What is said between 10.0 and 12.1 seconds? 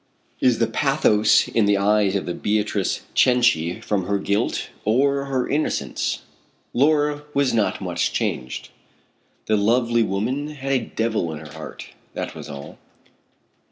woman had a devil in her heart.